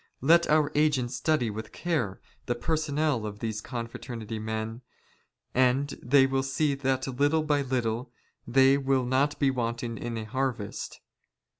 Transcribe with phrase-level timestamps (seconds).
[0.21, 4.81] "Let our agents study with care the persoymel of these confra" ternity men,
[5.53, 8.11] and they will see that little by little,
[8.47, 11.01] they will" not be wanting in a harvest.